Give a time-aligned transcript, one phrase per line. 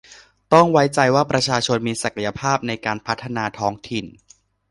[0.53, 4.05] ต้องไว้ใจว่าประชาชนมีศักยภาพในการพัฒนาท้องถิ่น